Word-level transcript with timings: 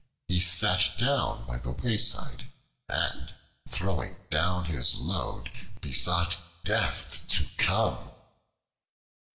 He 0.27 0.39
sat 0.41 0.93
down 0.97 1.45
by 1.45 1.59
the 1.59 1.69
wayside, 1.69 2.47
and 2.89 3.35
throwing 3.69 4.15
down 4.31 4.65
his 4.65 4.95
load, 4.95 5.51
besought 5.79 6.39
"Death" 6.63 7.27
to 7.27 7.45
come. 7.59 8.09